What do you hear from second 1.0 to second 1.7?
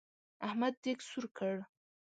سور کړ.